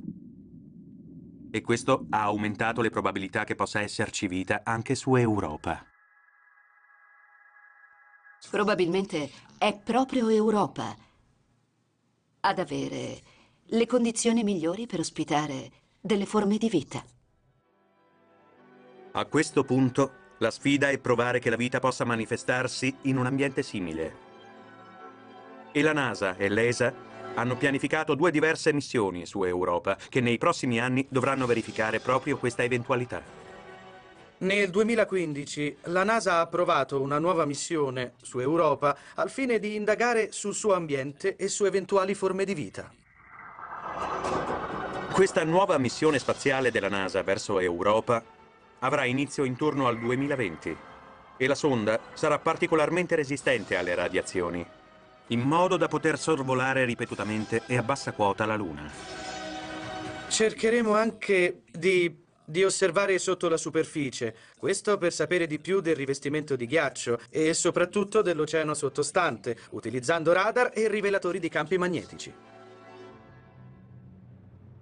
[1.51, 5.83] E questo ha aumentato le probabilità che possa esserci vita anche su Europa.
[8.51, 10.95] Probabilmente è proprio Europa
[12.41, 13.21] ad avere
[13.67, 17.03] le condizioni migliori per ospitare delle forme di vita.
[19.13, 23.63] A questo punto la sfida è provare che la vita possa manifestarsi in un ambiente
[23.63, 24.17] simile.
[25.73, 26.93] E la NASA e l'ESA
[27.35, 32.63] hanno pianificato due diverse missioni su Europa che nei prossimi anni dovranno verificare proprio questa
[32.63, 33.44] eventualità.
[34.45, 40.33] Nel 2015 la NASA ha approvato una nuova missione su Europa al fine di indagare
[40.33, 42.93] sul suo ambiente e su eventuali forme di vita.
[45.13, 48.23] Questa nuova missione spaziale della NASA verso Europa
[48.81, 50.77] avrà inizio intorno al 2020
[51.39, 54.63] e la sonda sarà particolarmente resistente alle radiazioni,
[55.29, 58.93] in modo da poter sorvolare ripetutamente e a bassa quota la Luna.
[60.29, 66.57] Cercheremo anche di, di osservare sotto la superficie, questo per sapere di più del rivestimento
[66.57, 72.33] di ghiaccio e soprattutto dell'oceano sottostante, utilizzando radar e rivelatori di campi magnetici.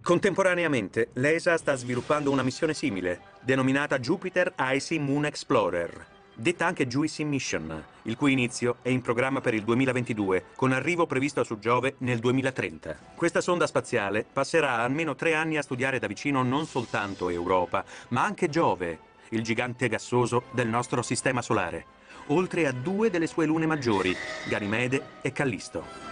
[0.03, 7.25] Contemporaneamente, l'ESA sta sviluppando una missione simile, denominata Jupiter Icy Moon Explorer, detta anche JUICY
[7.25, 11.97] Mission, il cui inizio è in programma per il 2022, con arrivo previsto su Giove
[11.99, 12.97] nel 2030.
[13.15, 18.25] Questa sonda spaziale passerà almeno tre anni a studiare da vicino non soltanto Europa, ma
[18.25, 18.99] anche Giove,
[19.31, 21.85] il gigante gassoso del nostro sistema solare,
[22.29, 24.15] oltre a due delle sue lune maggiori,
[24.49, 26.11] Ganimede e Callisto.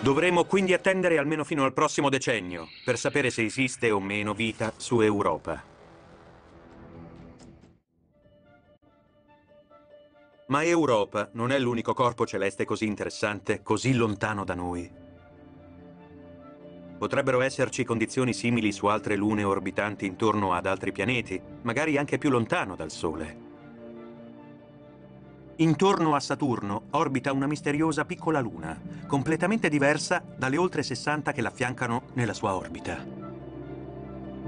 [0.00, 4.70] Dovremo quindi attendere almeno fino al prossimo decennio per sapere se esiste o meno vita
[4.76, 5.72] su Europa.
[10.46, 14.90] Ma Europa non è l'unico corpo celeste così interessante, così lontano da noi.
[16.98, 22.28] Potrebbero esserci condizioni simili su altre lune orbitanti intorno ad altri pianeti, magari anche più
[22.28, 23.52] lontano dal Sole.
[25.56, 32.02] Intorno a Saturno orbita una misteriosa piccola luna, completamente diversa dalle oltre 60 che l'affiancano
[32.14, 33.02] nella sua orbita.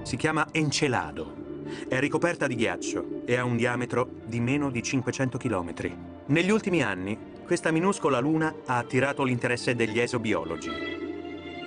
[0.02, 1.45] Si chiama Encelado.
[1.88, 5.74] È ricoperta di ghiaccio e ha un diametro di meno di 500 km.
[6.26, 10.70] Negli ultimi anni, questa minuscola luna ha attirato l'interesse degli esobiologi,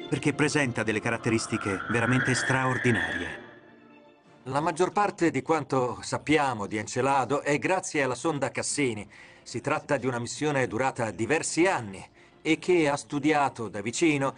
[0.10, 3.48] perché presenta delle caratteristiche veramente straordinarie.
[4.44, 9.08] La maggior parte di quanto sappiamo di Encelado è grazie alla sonda Cassini.
[9.44, 12.04] Si tratta di una missione durata diversi anni
[12.42, 14.34] e che ha studiato da vicino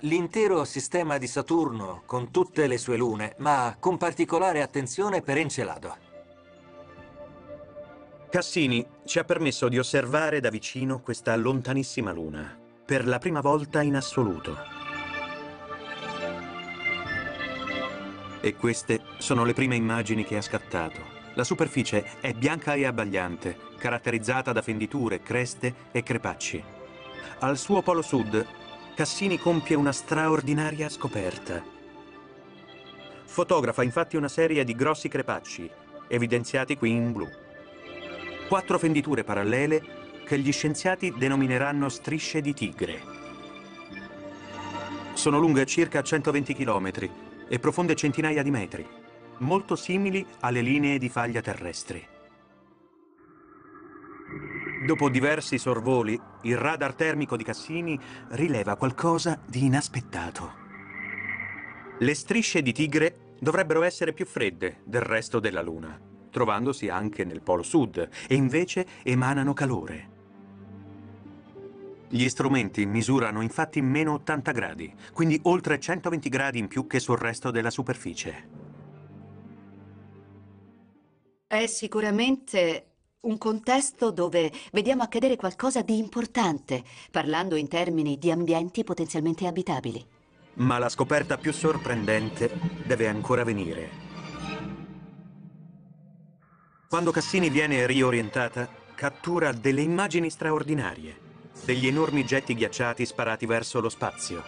[0.00, 5.96] l'intero sistema di Saturno con tutte le sue lune, ma con particolare attenzione per Encelado.
[8.30, 13.82] Cassini ci ha permesso di osservare da vicino questa lontanissima luna, per la prima volta
[13.82, 14.56] in assoluto.
[18.40, 21.18] E queste sono le prime immagini che ha scattato.
[21.34, 26.64] La superficie è bianca e abbagliante, caratterizzata da fenditure, creste e crepacci.
[27.40, 28.46] Al suo polo sud,
[29.00, 31.64] Cassini compie una straordinaria scoperta.
[33.24, 35.70] Fotografa infatti una serie di grossi crepacci,
[36.06, 37.26] evidenziati qui in blu.
[38.46, 39.82] Quattro fenditure parallele
[40.26, 43.00] che gli scienziati denomineranno strisce di tigre.
[45.14, 47.10] Sono lunghe circa 120 chilometri
[47.48, 48.86] e profonde centinaia di metri,
[49.38, 52.06] molto simili alle linee di faglia terrestri.
[54.82, 60.54] Dopo diversi sorvoli, il radar termico di Cassini rileva qualcosa di inaspettato.
[61.98, 67.42] Le strisce di tigre dovrebbero essere più fredde del resto della Luna, trovandosi anche nel
[67.42, 70.08] polo sud, e invece emanano calore.
[72.08, 77.18] Gli strumenti misurano infatti meno 80 gradi, quindi oltre 120 gradi in più che sul
[77.18, 78.48] resto della superficie.
[81.46, 82.89] È sicuramente
[83.22, 90.02] un contesto dove vediamo accadere qualcosa di importante, parlando in termini di ambienti potenzialmente abitabili.
[90.54, 92.50] Ma la scoperta più sorprendente
[92.84, 94.08] deve ancora venire.
[96.88, 101.28] Quando Cassini viene riorientata, cattura delle immagini straordinarie
[101.64, 104.42] degli enormi getti ghiacciati sparati verso lo spazio.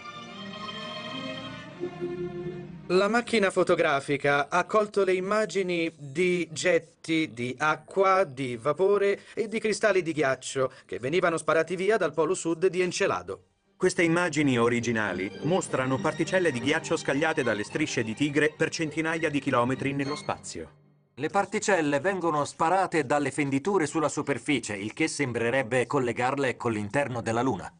[2.93, 9.59] La macchina fotografica ha colto le immagini di getti di acqua, di vapore e di
[9.59, 13.45] cristalli di ghiaccio che venivano sparati via dal polo sud di Encelado.
[13.75, 19.39] Queste immagini originali mostrano particelle di ghiaccio scagliate dalle strisce di tigre per centinaia di
[19.39, 20.69] chilometri nello spazio.
[21.15, 27.41] Le particelle vengono sparate dalle fenditure sulla superficie, il che sembrerebbe collegarle con l'interno della
[27.41, 27.73] Luna.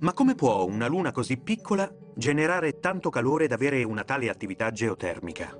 [0.00, 4.70] Ma come può una luna così piccola generare tanto calore da avere una tale attività
[4.72, 5.56] geotermica?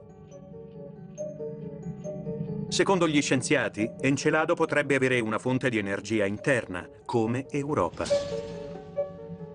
[2.68, 8.04] Secondo gli scienziati, Encelado potrebbe avere una fonte di energia interna, come Europa.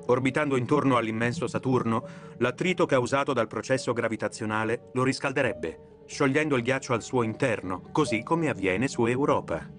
[0.06, 2.08] Orbitando intorno all'immenso Saturno,
[2.38, 8.48] l'attrito causato dal processo gravitazionale lo riscalderebbe, sciogliendo il ghiaccio al suo interno, così come
[8.48, 9.70] avviene su Europa.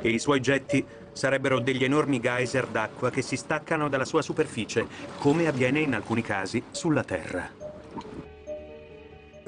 [0.00, 0.84] E i suoi getti
[1.18, 4.86] sarebbero degli enormi geyser d'acqua che si staccano dalla sua superficie,
[5.18, 7.57] come avviene in alcuni casi sulla Terra.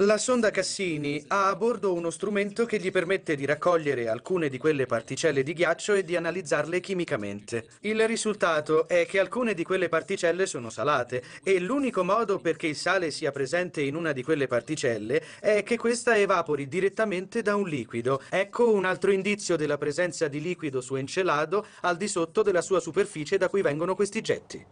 [0.02, 4.56] La sonda Cassini ha a bordo uno strumento che gli permette di raccogliere alcune di
[4.56, 7.66] quelle particelle di ghiaccio e di analizzarle chimicamente.
[7.80, 12.76] Il risultato è che alcune di quelle particelle sono salate e l'unico modo perché il
[12.76, 17.68] sale sia presente in una di quelle particelle è che questa evapori direttamente da un
[17.68, 18.22] liquido.
[18.30, 22.80] Ecco un altro indizio della presenza di liquido su Encelado al di sotto della sua
[22.80, 24.64] superficie da cui vengono questi getti.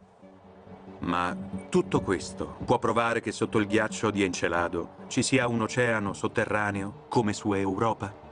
[1.01, 1.37] Ma
[1.69, 7.07] tutto questo può provare che sotto il ghiaccio di Encelado ci sia un oceano sotterraneo
[7.09, 8.27] come su Europa?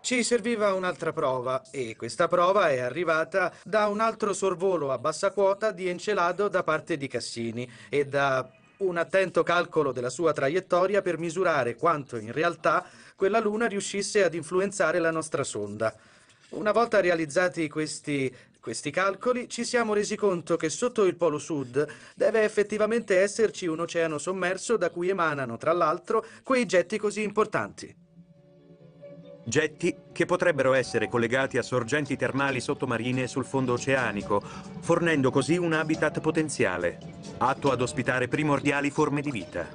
[0.00, 5.30] Ci serviva un'altra prova e questa prova è arrivata da un altro sorvolo a bassa
[5.30, 11.02] quota di Encelado da parte di Cassini e da un attento calcolo della sua traiettoria
[11.02, 15.94] per misurare quanto in realtà quella luna riuscisse ad influenzare la nostra sonda.
[16.50, 21.86] Una volta realizzati questi questi calcoli ci siamo resi conto che sotto il Polo Sud
[22.14, 27.96] deve effettivamente esserci un oceano sommerso da cui emanano, tra l'altro, quei getti così importanti.
[29.42, 34.42] Getti che potrebbero essere collegati a sorgenti termali sottomarine sul fondo oceanico,
[34.80, 36.98] fornendo così un habitat potenziale,
[37.38, 39.66] atto ad ospitare primordiali forme di vita.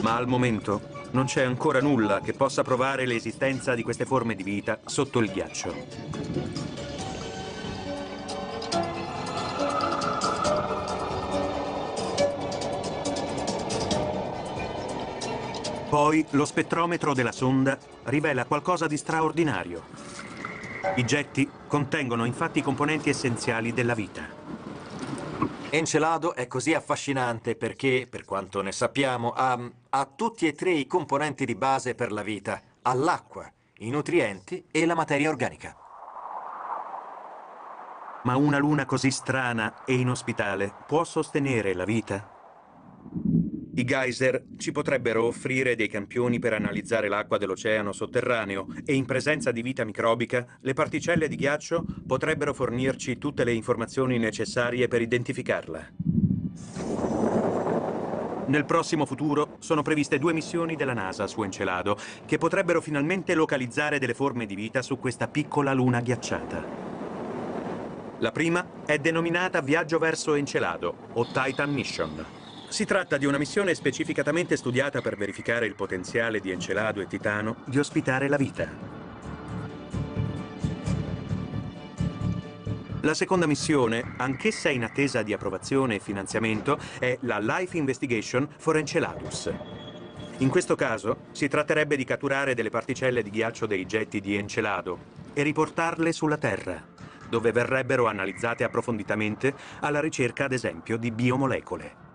[0.00, 4.42] Ma al momento non c'è ancora nulla che possa provare l'esistenza di queste forme di
[4.42, 5.74] vita sotto il ghiaccio.
[15.88, 19.84] Poi lo spettrometro della sonda rivela qualcosa di straordinario.
[20.96, 24.36] I getti contengono infatti componenti essenziali della vita.
[25.70, 29.58] Encelado è così affascinante perché, per quanto ne sappiamo, ha,
[29.90, 32.60] ha tutti e tre i componenti di base per la vita.
[32.82, 35.76] Ha l'acqua, i nutrienti e la materia organica.
[38.24, 42.36] Ma una luna così strana e inospitale può sostenere la vita?
[43.74, 49.52] I geyser ci potrebbero offrire dei campioni per analizzare l'acqua dell'oceano sotterraneo e in presenza
[49.52, 56.17] di vita microbica le particelle di ghiaccio potrebbero fornirci tutte le informazioni necessarie per identificarla.
[58.48, 63.98] Nel prossimo futuro sono previste due missioni della NASA su Encelado che potrebbero finalmente localizzare
[63.98, 66.64] delle forme di vita su questa piccola luna ghiacciata.
[68.20, 72.24] La prima è denominata Viaggio verso Encelado o Titan Mission.
[72.68, 77.56] Si tratta di una missione specificatamente studiata per verificare il potenziale di Encelado e Titano
[77.66, 78.97] di ospitare la vita.
[83.02, 88.76] La seconda missione, anch'essa in attesa di approvazione e finanziamento, è la Life Investigation for
[88.76, 89.52] Enceladus.
[90.38, 94.98] In questo caso si tratterebbe di catturare delle particelle di ghiaccio dei getti di Encelado
[95.32, 96.82] e riportarle sulla Terra,
[97.28, 102.07] dove verrebbero analizzate approfonditamente alla ricerca, ad esempio, di biomolecole.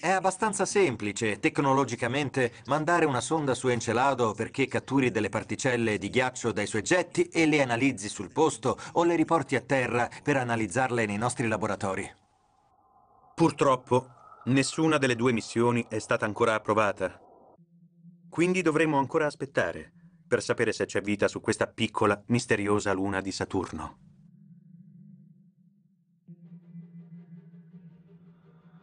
[0.00, 6.52] È abbastanza semplice, tecnologicamente, mandare una sonda su Encelado perché catturi delle particelle di ghiaccio
[6.52, 11.06] dai suoi getti e le analizzi sul posto o le riporti a terra per analizzarle
[11.06, 12.08] nei nostri laboratori.
[13.34, 14.06] Purtroppo,
[14.44, 17.18] nessuna delle due missioni è stata ancora approvata.
[18.28, 19.92] Quindi dovremo ancora aspettare
[20.26, 24.13] per sapere se c'è vita su questa piccola, misteriosa luna di Saturno.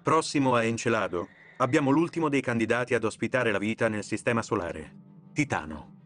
[0.04, 1.28] Prossimo a Encelado,
[1.58, 4.92] abbiamo l'ultimo dei candidati ad ospitare la vita nel Sistema Solare,
[5.32, 6.00] Titano.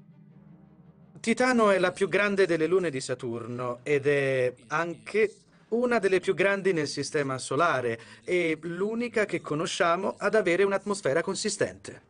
[1.22, 5.34] Titano è la più grande delle lune di Saturno ed è anche
[5.70, 12.02] una delle più grandi nel Sistema Solare e l'unica che conosciamo ad avere un'atmosfera consistente.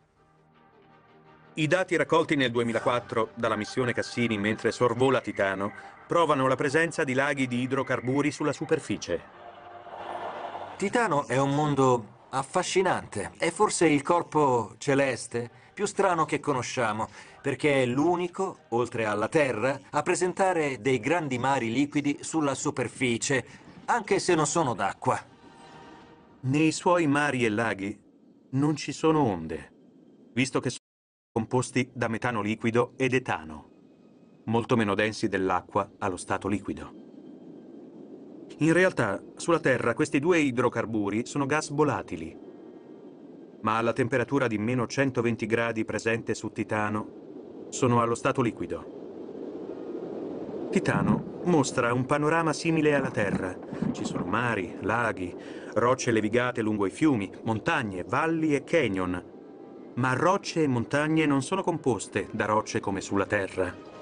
[1.54, 5.72] I dati raccolti nel 2004 dalla missione Cassini mentre sorvola Titano
[6.08, 9.35] provano la presenza di laghi di idrocarburi sulla superficie.
[10.78, 13.32] Titano è un mondo affascinante.
[13.38, 17.08] È forse il corpo celeste più strano che conosciamo,
[17.42, 23.46] perché è l'unico, oltre alla Terra, a presentare dei grandi mari liquidi sulla superficie,
[23.86, 25.18] anche se non sono d'acqua.
[26.42, 27.98] Nei suoi mari e laghi
[28.52, 29.72] non ci sono onde,
[30.34, 30.84] visto che sono
[31.32, 33.70] composti da metano liquido ed etano,
[34.46, 37.05] molto meno densi dell'acqua allo stato liquido.
[38.60, 42.34] In realtà, sulla Terra questi due idrocarburi sono gas volatili,
[43.62, 48.94] ma alla temperatura di meno 120 gradi presente su Titano sono allo stato liquido.
[50.72, 53.58] Titano mostra un panorama simile alla Terra.
[53.92, 55.36] Ci sono mari, laghi,
[55.74, 59.24] rocce levigate lungo i fiumi, montagne, valli e canyon.
[59.96, 63.95] Ma rocce e montagne non sono composte da rocce come sulla Terra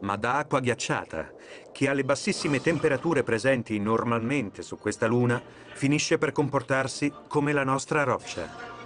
[0.00, 1.32] ma da acqua ghiacciata,
[1.72, 5.40] che alle bassissime temperature presenti normalmente su questa luna
[5.72, 8.78] finisce per comportarsi come la nostra roccia.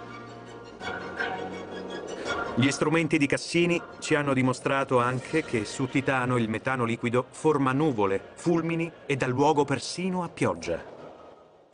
[2.57, 7.73] Gli strumenti di Cassini ci hanno dimostrato anche che su Titano il metano liquido forma
[7.73, 10.93] nuvole, fulmini e dà luogo persino a pioggia.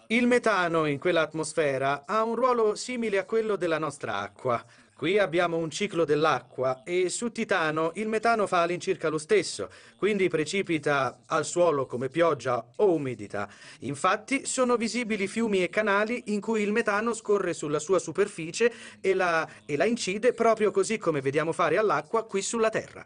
[0.08, 4.62] Il metano in quell'atmosfera ha un ruolo simile a quello della nostra acqua.
[5.02, 10.28] Qui abbiamo un ciclo dell'acqua e su Titano il metano fa all'incirca lo stesso, quindi
[10.28, 13.50] precipita al suolo come pioggia o umidità.
[13.80, 18.72] Infatti sono visibili fiumi e canali in cui il metano scorre sulla sua superficie
[19.02, 23.04] e la, e la incide proprio così come vediamo fare all'acqua qui sulla Terra.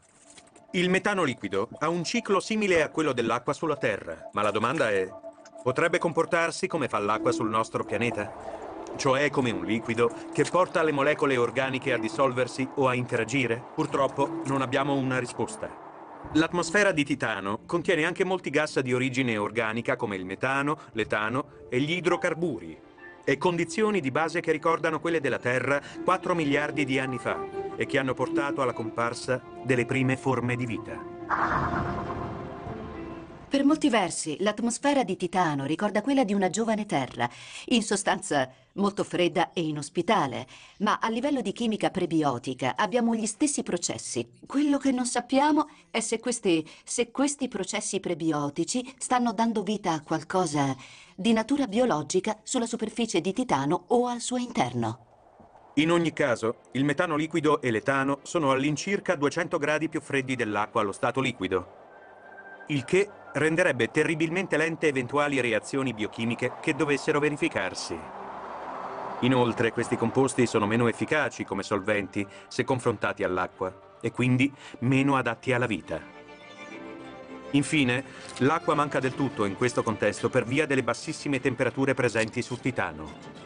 [0.71, 4.91] Il metano liquido ha un ciclo simile a quello dell'acqua sulla Terra, ma la domanda
[4.91, 5.09] è,
[5.63, 8.64] potrebbe comportarsi come fa l'acqua sul nostro pianeta?
[8.95, 13.61] Cioè come un liquido, che porta le molecole organiche a dissolversi o a interagire?
[13.73, 15.83] Purtroppo non abbiamo una risposta.
[16.33, 21.79] L'atmosfera di Titano contiene anche molti gas di origine organica come il metano, l'etano e
[21.79, 22.77] gli idrocarburi,
[23.23, 27.39] e condizioni di base che ricordano quelle della Terra 4 miliardi di anni fa
[27.75, 31.94] e che hanno portato alla comparsa delle prime forme di vita.
[33.55, 37.29] Per molti versi, l'atmosfera di Titano ricorda quella di una giovane Terra,
[37.67, 40.45] in sostanza molto fredda e inospitale,
[40.79, 44.29] ma a livello di chimica prebiotica abbiamo gli stessi processi.
[44.45, 50.01] Quello che non sappiamo è se questi, se questi processi prebiotici stanno dando vita a
[50.01, 50.75] qualcosa
[51.15, 55.05] di natura biologica sulla superficie di Titano o al suo interno.
[55.75, 60.81] In ogni caso, il metano liquido e l'etano sono all'incirca 200 gradi più freddi dell'acqua
[60.81, 61.83] allo stato liquido,
[62.67, 67.97] il che renderebbe terribilmente lente eventuali reazioni biochimiche che dovessero verificarsi.
[69.21, 75.51] Inoltre questi composti sono meno efficaci come solventi se confrontati all'acqua e quindi meno adatti
[75.51, 75.99] alla vita.
[77.51, 78.03] Infine,
[78.39, 83.44] l'acqua manca del tutto in questo contesto per via delle bassissime temperature presenti su Titano.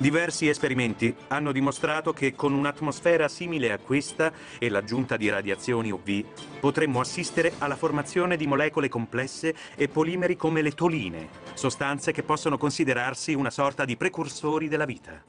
[0.00, 6.24] Diversi esperimenti hanno dimostrato che con un'atmosfera simile a questa e l'aggiunta di radiazioni UV
[6.60, 12.58] potremmo assistere alla formazione di molecole complesse e polimeri come le toline, sostanze che possono
[12.58, 15.20] considerarsi una sorta di precursori della vita.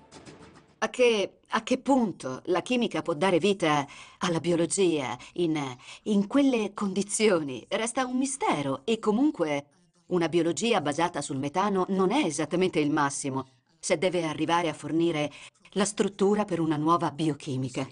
[0.82, 3.88] A che, a che punto la chimica può dare vita
[4.20, 5.60] alla biologia in,
[6.04, 9.66] in quelle condizioni resta un mistero e comunque
[10.10, 13.48] una biologia basata sul metano non è esattamente il massimo
[13.80, 15.32] se deve arrivare a fornire
[15.74, 17.88] la struttura per una nuova biochimica.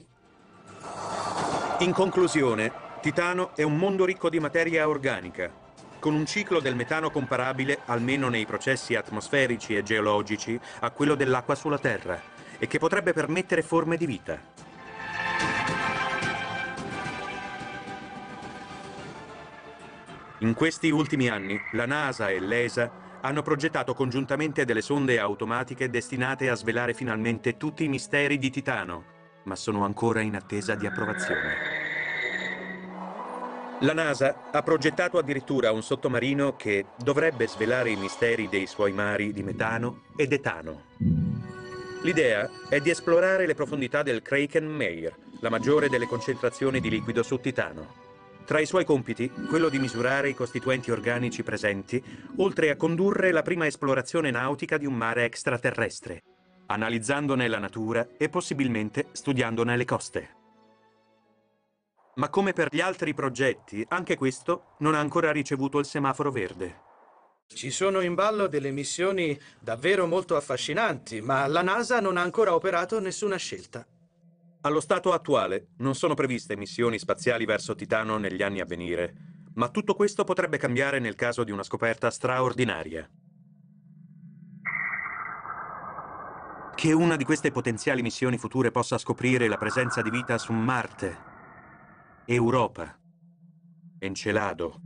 [1.80, 2.72] In conclusione,
[3.02, 5.52] Titano è un mondo ricco di materia organica,
[6.00, 11.56] con un ciclo del metano comparabile, almeno nei processi atmosferici e geologici, a quello dell'acqua
[11.56, 12.20] sulla Terra,
[12.58, 14.42] e che potrebbe permettere forme di vita.
[20.40, 26.50] In questi ultimi anni, la NASA e l'ESA hanno progettato congiuntamente delle sonde automatiche destinate
[26.50, 29.04] a svelare finalmente tutti i misteri di Titano,
[29.44, 31.86] ma sono ancora in attesa di approvazione.
[33.82, 39.32] La NASA ha progettato addirittura un sottomarino che dovrebbe svelare i misteri dei suoi mari
[39.34, 40.86] di metano ed etano.
[42.02, 47.22] L'idea è di esplorare le profondità del Kraken Meir, la maggiore delle concentrazioni di liquido
[47.22, 48.07] su Titano.
[48.48, 52.02] Tra i suoi compiti, quello di misurare i costituenti organici presenti,
[52.38, 56.24] oltre a condurre la prima esplorazione nautica di un mare extraterrestre,
[56.68, 60.36] analizzandone la natura e possibilmente studiandone le coste.
[62.16, 66.82] Ma come per gli altri progetti, anche questo non ha ancora ricevuto il semaforo verde.
[67.48, 72.56] Ci sono in ballo delle missioni davvero molto affascinanti, ma la NASA non ha ancora
[72.56, 73.86] operato nessuna scelta.
[74.62, 79.14] Allo stato attuale non sono previste missioni spaziali verso Titano negli anni a venire,
[79.54, 83.08] ma tutto questo potrebbe cambiare nel caso di una scoperta straordinaria.
[86.76, 91.18] Che una di queste potenziali missioni future possa scoprire la presenza di vita su Marte,
[92.26, 93.00] Europa,
[94.00, 94.82] Encelado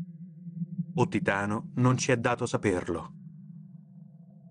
[0.95, 3.13] o Titano non ci è dato saperlo.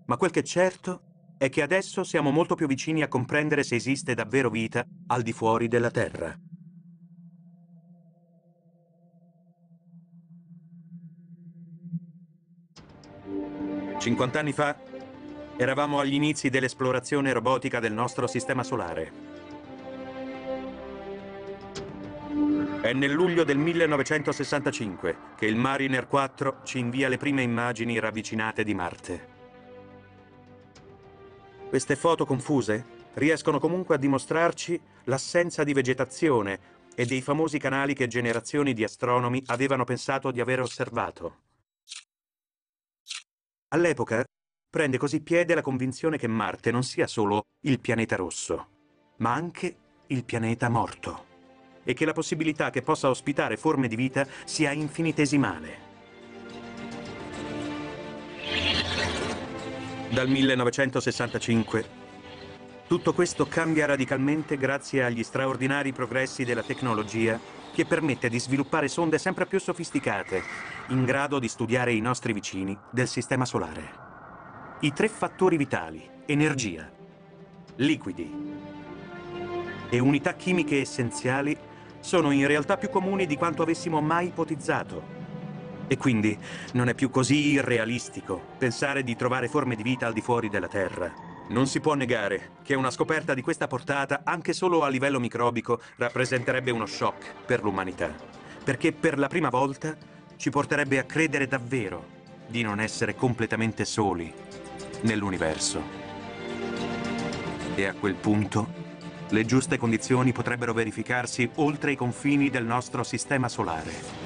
[0.05, 1.10] Ma quel che è certo
[1.41, 5.31] è che adesso siamo molto più vicini a comprendere se esiste davvero vita al di
[5.33, 6.37] fuori della Terra.
[13.97, 14.77] Cinquant'anni fa
[15.57, 19.11] eravamo agli inizi dell'esplorazione robotica del nostro sistema solare.
[22.81, 28.63] È nel luglio del 1965 che il Mariner 4 ci invia le prime immagini ravvicinate
[28.63, 29.30] di Marte.
[31.71, 36.59] Queste foto confuse riescono comunque a dimostrarci l'assenza di vegetazione
[36.93, 41.43] e dei famosi canali che generazioni di astronomi avevano pensato di aver osservato.
[43.69, 44.21] All'epoca
[44.69, 48.67] prende così piede la convinzione che Marte non sia solo il pianeta rosso,
[49.19, 51.25] ma anche il pianeta morto,
[51.85, 55.90] e che la possibilità che possa ospitare forme di vita sia infinitesimale.
[60.11, 61.99] Dal 1965
[62.85, 67.39] tutto questo cambia radicalmente grazie agli straordinari progressi della tecnologia
[67.73, 70.43] che permette di sviluppare sonde sempre più sofisticate,
[70.89, 73.89] in grado di studiare i nostri vicini del Sistema Solare.
[74.81, 76.91] I tre fattori vitali, energia,
[77.75, 78.29] liquidi
[79.89, 81.57] e unità chimiche essenziali
[82.01, 85.20] sono in realtà più comuni di quanto avessimo mai ipotizzato.
[85.91, 86.37] E quindi
[86.71, 90.69] non è più così irrealistico pensare di trovare forme di vita al di fuori della
[90.69, 91.13] Terra.
[91.49, 95.81] Non si può negare che una scoperta di questa portata, anche solo a livello microbico,
[95.97, 98.15] rappresenterebbe uno shock per l'umanità.
[98.63, 99.97] Perché per la prima volta
[100.37, 102.05] ci porterebbe a credere davvero
[102.47, 104.33] di non essere completamente soli
[105.01, 105.83] nell'universo.
[107.75, 108.65] E a quel punto
[109.27, 114.20] le giuste condizioni potrebbero verificarsi oltre i confini del nostro sistema solare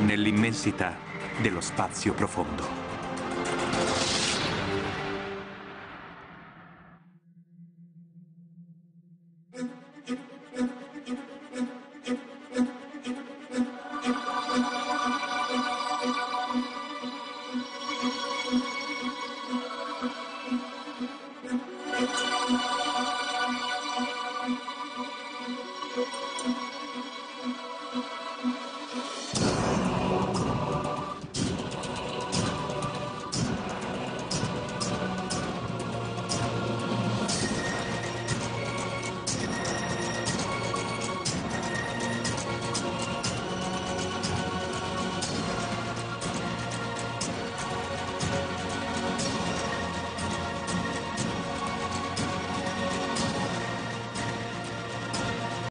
[0.00, 0.96] nell'immensità
[1.40, 2.87] dello spazio profondo.